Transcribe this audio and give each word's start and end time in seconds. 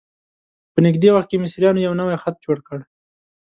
په 0.73 0.79
نږدې 0.85 1.09
وخت 1.15 1.27
کې 1.29 1.41
مصریانو 1.43 1.83
یو 1.87 1.99
نوی 2.01 2.15
خط 2.23 2.35
جوړ 2.45 2.57
کړ. 2.67 2.79